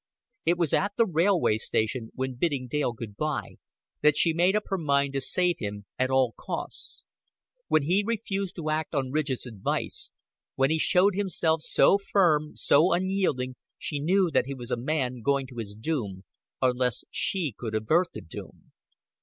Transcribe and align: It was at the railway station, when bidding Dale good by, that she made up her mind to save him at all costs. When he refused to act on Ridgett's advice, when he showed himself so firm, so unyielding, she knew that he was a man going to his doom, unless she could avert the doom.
It 0.47 0.57
was 0.57 0.73
at 0.73 0.93
the 0.97 1.05
railway 1.05 1.59
station, 1.59 2.09
when 2.15 2.33
bidding 2.33 2.67
Dale 2.67 2.91
good 2.91 3.15
by, 3.15 3.57
that 4.01 4.17
she 4.17 4.33
made 4.33 4.55
up 4.55 4.63
her 4.69 4.77
mind 4.79 5.13
to 5.13 5.21
save 5.21 5.59
him 5.59 5.85
at 5.99 6.09
all 6.09 6.33
costs. 6.35 7.05
When 7.67 7.83
he 7.83 8.03
refused 8.03 8.55
to 8.55 8.71
act 8.71 8.95
on 8.95 9.11
Ridgett's 9.11 9.45
advice, 9.45 10.11
when 10.55 10.71
he 10.71 10.79
showed 10.79 11.13
himself 11.13 11.61
so 11.61 11.99
firm, 11.99 12.55
so 12.55 12.91
unyielding, 12.93 13.57
she 13.77 13.99
knew 13.99 14.31
that 14.31 14.47
he 14.47 14.55
was 14.55 14.71
a 14.71 14.75
man 14.75 15.21
going 15.21 15.45
to 15.45 15.57
his 15.57 15.75
doom, 15.75 16.23
unless 16.63 17.05
she 17.11 17.53
could 17.55 17.75
avert 17.75 18.07
the 18.13 18.21
doom. 18.21 18.71